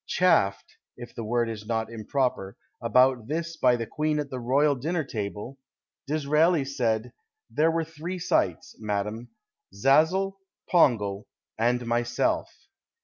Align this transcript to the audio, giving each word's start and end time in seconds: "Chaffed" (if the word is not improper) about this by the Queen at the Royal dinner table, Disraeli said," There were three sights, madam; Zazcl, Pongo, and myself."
"Chaffed" 0.17 0.77
(if 1.03 1.13
the 1.13 1.23
word 1.23 1.47
is 1.47 1.67
not 1.67 1.91
improper) 1.91 2.57
about 2.81 3.27
this 3.27 3.55
by 3.55 3.75
the 3.75 3.85
Queen 3.85 4.17
at 4.17 4.31
the 4.31 4.39
Royal 4.39 4.73
dinner 4.73 5.03
table, 5.03 5.59
Disraeli 6.07 6.65
said," 6.65 7.13
There 7.55 7.69
were 7.69 7.83
three 7.85 8.17
sights, 8.17 8.75
madam; 8.79 9.27
Zazcl, 9.71 10.37
Pongo, 10.71 11.27
and 11.59 11.85
myself." 11.85 12.49